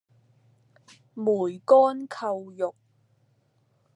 [1.13, 2.73] 梅干扣肉